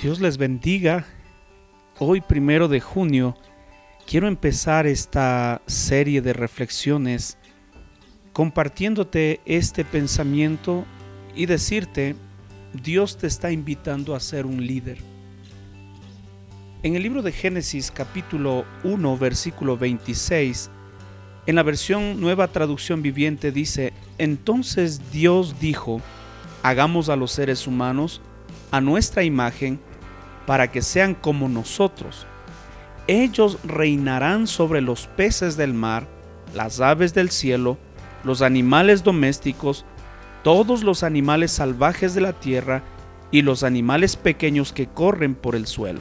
Dios 0.00 0.20
les 0.20 0.38
bendiga. 0.38 1.04
Hoy, 1.98 2.20
primero 2.20 2.68
de 2.68 2.80
junio, 2.80 3.36
quiero 4.06 4.28
empezar 4.28 4.86
esta 4.86 5.60
serie 5.66 6.22
de 6.22 6.32
reflexiones 6.32 7.36
compartiéndote 8.32 9.40
este 9.44 9.84
pensamiento 9.84 10.84
y 11.34 11.46
decirte, 11.46 12.14
Dios 12.80 13.18
te 13.18 13.26
está 13.26 13.50
invitando 13.50 14.14
a 14.14 14.20
ser 14.20 14.46
un 14.46 14.64
líder. 14.64 14.98
En 16.84 16.94
el 16.94 17.02
libro 17.02 17.22
de 17.22 17.32
Génesis 17.32 17.90
capítulo 17.90 18.64
1 18.84 19.18
versículo 19.18 19.76
26, 19.76 20.70
en 21.46 21.56
la 21.56 21.64
versión 21.64 22.20
nueva 22.20 22.46
traducción 22.46 23.02
viviente 23.02 23.50
dice, 23.50 23.92
entonces 24.16 25.10
Dios 25.10 25.58
dijo, 25.58 26.00
hagamos 26.62 27.08
a 27.08 27.16
los 27.16 27.32
seres 27.32 27.66
humanos 27.66 28.20
a 28.70 28.80
nuestra 28.80 29.24
imagen, 29.24 29.80
para 30.48 30.72
que 30.72 30.80
sean 30.80 31.14
como 31.14 31.46
nosotros. 31.46 32.26
Ellos 33.06 33.58
reinarán 33.64 34.46
sobre 34.46 34.80
los 34.80 35.06
peces 35.06 35.58
del 35.58 35.74
mar, 35.74 36.06
las 36.54 36.80
aves 36.80 37.12
del 37.12 37.28
cielo, 37.28 37.76
los 38.24 38.40
animales 38.40 39.04
domésticos, 39.04 39.84
todos 40.42 40.84
los 40.84 41.02
animales 41.02 41.50
salvajes 41.52 42.14
de 42.14 42.22
la 42.22 42.32
tierra 42.32 42.82
y 43.30 43.42
los 43.42 43.62
animales 43.62 44.16
pequeños 44.16 44.72
que 44.72 44.86
corren 44.86 45.34
por 45.34 45.54
el 45.54 45.66
suelo. 45.66 46.00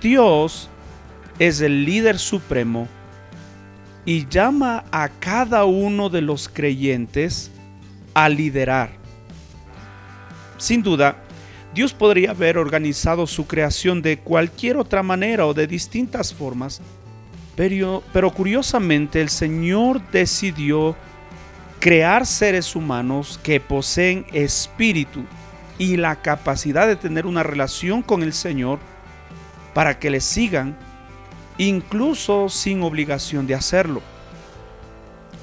Dios 0.00 0.70
es 1.38 1.60
el 1.60 1.84
líder 1.84 2.18
supremo 2.18 2.88
y 4.06 4.26
llama 4.26 4.84
a 4.90 5.10
cada 5.10 5.66
uno 5.66 6.08
de 6.08 6.22
los 6.22 6.48
creyentes 6.48 7.50
a 8.14 8.30
liderar. 8.30 8.88
Sin 10.56 10.82
duda, 10.82 11.18
Dios 11.74 11.94
podría 11.94 12.32
haber 12.32 12.58
organizado 12.58 13.26
su 13.26 13.46
creación 13.46 14.02
de 14.02 14.18
cualquier 14.18 14.76
otra 14.76 15.02
manera 15.02 15.46
o 15.46 15.54
de 15.54 15.66
distintas 15.66 16.34
formas, 16.34 16.82
pero, 17.56 18.02
curiosamente 18.34 19.20
el 19.20 19.28
Señor 19.28 20.00
decidió 20.10 20.96
crear 21.80 22.26
seres 22.26 22.76
humanos 22.76 23.40
que 23.42 23.60
poseen 23.60 24.26
espíritu 24.32 25.24
y 25.78 25.96
la 25.96 26.16
capacidad 26.16 26.86
de 26.86 26.96
tener 26.96 27.26
una 27.26 27.42
relación 27.42 28.02
con 28.02 28.22
el 28.22 28.32
Señor 28.32 28.78
para 29.74 29.98
que 29.98 30.10
le 30.10 30.20
sigan, 30.20 30.76
incluso 31.58 32.48
sin 32.48 32.82
obligación 32.82 33.46
de 33.46 33.54
hacerlo. 33.54 34.02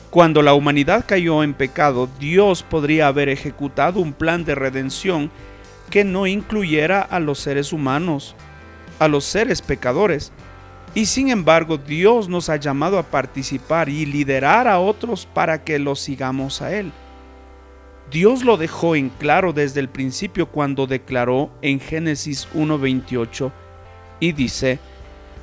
Cuando 0.09 0.41
la 0.41 0.53
humanidad 0.53 1.05
cayó 1.07 1.43
en 1.43 1.53
pecado, 1.53 2.09
Dios 2.19 2.63
podría 2.63 3.07
haber 3.07 3.29
ejecutado 3.29 3.99
un 3.99 4.13
plan 4.13 4.45
de 4.45 4.55
redención 4.55 5.29
que 5.89 6.03
no 6.03 6.27
incluyera 6.27 7.01
a 7.01 7.19
los 7.19 7.39
seres 7.39 7.73
humanos, 7.73 8.35
a 8.99 9.07
los 9.07 9.25
seres 9.25 9.61
pecadores. 9.61 10.31
Y 10.95 11.05
sin 11.05 11.29
embargo, 11.29 11.77
Dios 11.77 12.29
nos 12.29 12.49
ha 12.49 12.55
llamado 12.55 12.97
a 12.97 13.03
participar 13.03 13.89
y 13.89 14.05
liderar 14.05 14.67
a 14.67 14.79
otros 14.79 15.25
para 15.25 15.63
que 15.63 15.79
los 15.79 15.99
sigamos 15.99 16.61
a 16.61 16.75
Él. 16.75 16.91
Dios 18.11 18.43
lo 18.43 18.57
dejó 18.57 18.95
en 18.95 19.09
claro 19.09 19.53
desde 19.53 19.79
el 19.79 19.89
principio 19.89 20.47
cuando 20.47 20.87
declaró 20.87 21.51
en 21.61 21.79
Génesis 21.79 22.47
1.28 22.55 23.51
y 24.19 24.31
dice, 24.31 24.79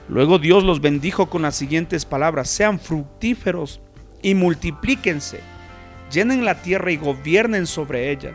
luego 0.08 0.40
Dios 0.40 0.64
los 0.64 0.80
bendijo 0.80 1.30
con 1.30 1.42
las 1.42 1.54
siguientes 1.54 2.04
palabras, 2.04 2.50
sean 2.50 2.80
fructíferos 2.80 3.80
y 4.20 4.34
multiplíquense, 4.34 5.38
llenen 6.10 6.44
la 6.44 6.60
tierra 6.60 6.90
y 6.90 6.96
gobiernen 6.96 7.68
sobre 7.68 8.10
ella 8.10 8.32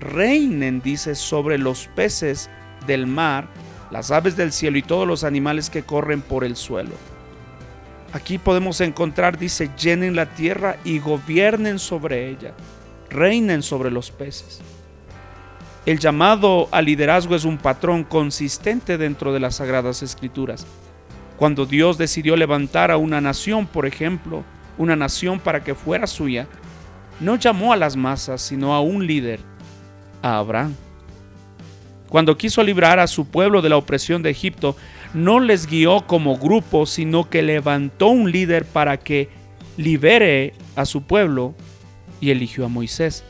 reinen, 0.00 0.80
dice, 0.80 1.14
sobre 1.14 1.58
los 1.58 1.86
peces 1.88 2.50
del 2.86 3.06
mar, 3.06 3.46
las 3.90 4.10
aves 4.10 4.36
del 4.36 4.52
cielo 4.52 4.78
y 4.78 4.82
todos 4.82 5.06
los 5.06 5.24
animales 5.24 5.70
que 5.70 5.82
corren 5.82 6.22
por 6.22 6.44
el 6.44 6.56
suelo. 6.56 6.92
Aquí 8.12 8.38
podemos 8.38 8.80
encontrar, 8.80 9.38
dice, 9.38 9.70
llenen 9.78 10.16
la 10.16 10.26
tierra 10.26 10.76
y 10.84 10.98
gobiernen 10.98 11.78
sobre 11.78 12.28
ella, 12.28 12.52
reinen 13.08 13.62
sobre 13.62 13.90
los 13.90 14.10
peces. 14.10 14.60
El 15.86 15.98
llamado 15.98 16.68
al 16.72 16.84
liderazgo 16.86 17.36
es 17.36 17.44
un 17.44 17.56
patrón 17.56 18.04
consistente 18.04 18.98
dentro 18.98 19.32
de 19.32 19.40
las 19.40 19.56
sagradas 19.56 20.02
escrituras. 20.02 20.66
Cuando 21.36 21.66
Dios 21.66 21.98
decidió 21.98 22.36
levantar 22.36 22.90
a 22.90 22.96
una 22.96 23.20
nación, 23.20 23.66
por 23.66 23.86
ejemplo, 23.86 24.44
una 24.76 24.96
nación 24.96 25.40
para 25.40 25.64
que 25.64 25.74
fuera 25.74 26.06
suya, 26.06 26.46
no 27.20 27.36
llamó 27.36 27.72
a 27.72 27.76
las 27.76 27.96
masas, 27.96 28.42
sino 28.42 28.74
a 28.74 28.80
un 28.80 29.06
líder 29.06 29.40
a 30.22 30.38
Abraham. 30.38 30.74
Cuando 32.08 32.36
quiso 32.36 32.62
librar 32.62 32.98
a 32.98 33.06
su 33.06 33.26
pueblo 33.26 33.62
de 33.62 33.68
la 33.68 33.76
opresión 33.76 34.22
de 34.22 34.30
Egipto, 34.30 34.76
no 35.14 35.38
les 35.38 35.66
guió 35.66 36.06
como 36.06 36.36
grupo, 36.36 36.84
sino 36.84 37.30
que 37.30 37.42
levantó 37.42 38.08
un 38.08 38.32
líder 38.32 38.64
para 38.64 38.96
que 38.96 39.28
libere 39.76 40.54
a 40.74 40.84
su 40.84 41.02
pueblo 41.02 41.54
y 42.20 42.30
eligió 42.30 42.64
a 42.64 42.68
Moisés. 42.68 43.24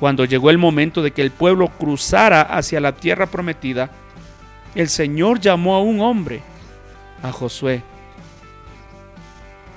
Cuando 0.00 0.24
llegó 0.24 0.48
el 0.50 0.58
momento 0.58 1.02
de 1.02 1.10
que 1.10 1.22
el 1.22 1.30
pueblo 1.30 1.68
cruzara 1.68 2.40
hacia 2.40 2.80
la 2.80 2.94
tierra 2.96 3.26
prometida, 3.26 3.90
el 4.74 4.88
Señor 4.88 5.40
llamó 5.40 5.74
a 5.74 5.82
un 5.82 6.00
hombre, 6.00 6.40
a 7.22 7.32
Josué. 7.32 7.82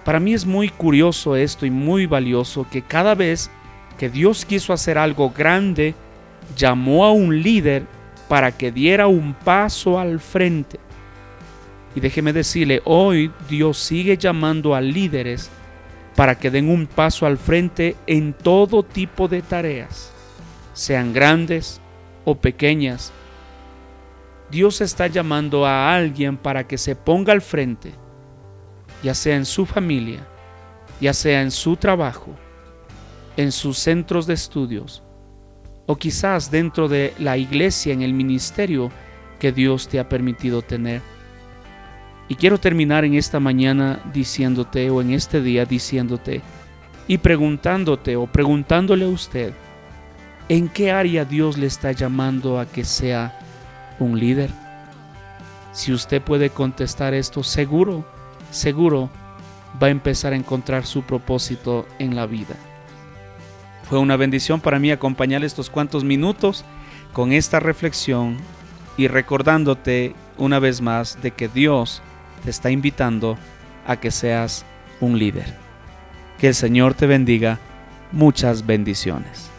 Para 0.06 0.20
mí 0.20 0.34
es 0.34 0.46
muy 0.46 0.70
curioso 0.70 1.36
esto 1.36 1.66
y 1.66 1.72
muy 1.72 2.06
valioso 2.06 2.66
que 2.72 2.82
cada 2.82 3.16
vez 3.16 3.52
que 4.02 4.10
Dios 4.10 4.46
quiso 4.46 4.74
hacer 4.74 4.98
algo 4.98 5.30
grande, 5.30 5.94
llamó 6.58 7.06
a 7.06 7.12
un 7.12 7.44
líder 7.44 7.86
para 8.28 8.52
que 8.52 8.72
diera 8.72 9.06
un 9.06 9.36
paso 9.36 10.00
al 10.00 10.20
frente. 10.20 10.80
Y 11.96 12.00
déjeme 12.00 12.34
decirle, 12.34 12.82
hoy 12.84 13.32
Dios 13.48 13.78
sigue 13.78 14.18
llamando 14.18 14.74
a 14.74 14.82
líderes 14.82 15.52
para 16.16 16.34
que 16.34 16.50
den 16.50 16.68
un 16.68 16.88
paso 16.88 17.28
al 17.28 17.38
frente 17.38 17.96
en 18.08 18.34
todo 18.34 18.82
tipo 18.82 19.28
de 19.28 19.44
tareas, 19.44 20.12
sean 20.74 21.14
grandes 21.14 21.80
o 22.26 22.34
pequeñas. 22.34 23.14
Dios 24.50 24.82
está 24.82 25.06
llamando 25.06 25.64
a 25.64 25.94
alguien 25.94 26.38
para 26.38 26.66
que 26.66 26.80
se 26.80 26.96
ponga 26.96 27.34
al 27.34 27.42
frente, 27.44 27.92
ya 29.04 29.14
sea 29.14 29.36
en 29.36 29.46
su 29.46 29.68
familia, 29.68 30.28
ya 31.00 31.14
sea 31.14 31.44
en 31.44 31.52
su 31.52 31.76
trabajo, 31.76 32.36
en 33.38 33.52
sus 33.52 33.78
centros 33.78 34.28
de 34.28 34.34
estudios 34.34 35.04
o 35.86 35.96
quizás 35.98 36.52
dentro 36.52 36.88
de 36.88 37.14
la 37.20 37.38
iglesia, 37.38 37.94
en 37.94 38.02
el 38.02 38.14
ministerio 38.14 38.92
que 39.40 39.52
Dios 39.52 39.88
te 39.88 40.00
ha 40.00 40.08
permitido 40.08 40.62
tener. 40.62 41.02
Y 42.28 42.36
quiero 42.36 42.60
terminar 42.60 43.04
en 43.04 43.16
esta 43.16 43.40
mañana 43.40 44.00
diciéndote 44.14 44.90
o 44.90 45.02
en 45.02 45.12
este 45.12 45.42
día 45.42 45.66
diciéndote 45.66 46.42
y 47.08 47.18
preguntándote 47.18 48.16
o 48.16 48.28
preguntándole 48.28 49.06
a 49.06 49.10
usted, 49.10 49.54
¿en 50.48 50.70
qué 50.70 50.92
área 50.92 51.26
Dios 51.26 51.58
le 51.58 51.66
está 51.66 51.92
llamando 51.92 52.60
a 52.60 52.66
que 52.66 52.86
sea 52.86 53.38
un 54.00 54.18
líder? 54.18 54.50
Si 55.74 55.92
usted 55.92 56.22
puede 56.22 56.52
contestar 56.52 57.14
esto, 57.14 57.44
seguro, 57.44 58.06
seguro 58.50 59.10
va 59.82 59.88
a 59.88 59.92
empezar 59.92 60.34
a 60.34 60.38
encontrar 60.38 60.86
su 60.86 61.02
propósito 61.02 61.86
en 62.00 62.16
la 62.16 62.26
vida. 62.28 62.56
Fue 63.92 64.00
una 64.00 64.16
bendición 64.16 64.62
para 64.62 64.80
mí 64.80 64.90
acompañar 64.90 65.44
estos 65.44 65.70
cuantos 65.70 66.06
minutos 66.06 66.64
con 67.12 67.34
esta 67.34 67.60
reflexión 67.60 68.38
y 68.96 69.10
recordándote 69.10 70.16
una 70.38 70.60
vez 70.60 70.80
más 70.80 71.22
de 71.22 71.32
que 71.32 71.50
Dios 71.50 72.02
te 72.42 72.52
está 72.52 72.72
invitando 72.72 73.38
a 73.86 73.98
que 73.98 74.10
seas 74.10 74.66
un 75.02 75.20
líder. 75.20 75.58
Que 76.40 76.48
el 76.48 76.56
Señor 76.56 76.94
te 76.94 77.06
bendiga. 77.06 77.60
Muchas 78.14 78.66
bendiciones. 78.66 79.51